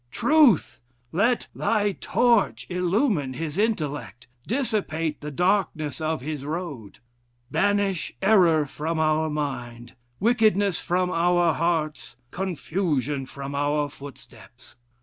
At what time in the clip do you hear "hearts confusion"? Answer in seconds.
11.53-13.27